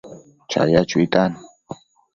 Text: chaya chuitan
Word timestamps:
chaya 0.51 0.81
chuitan 0.89 1.31